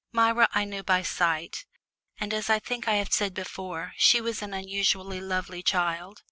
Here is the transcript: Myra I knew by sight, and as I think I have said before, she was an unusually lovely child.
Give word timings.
Myra 0.11 0.49
I 0.51 0.65
knew 0.65 0.81
by 0.81 1.03
sight, 1.03 1.67
and 2.19 2.33
as 2.33 2.49
I 2.49 2.57
think 2.57 2.87
I 2.87 2.95
have 2.95 3.13
said 3.13 3.35
before, 3.35 3.93
she 3.97 4.19
was 4.19 4.41
an 4.41 4.51
unusually 4.51 5.21
lovely 5.21 5.61
child. 5.61 6.19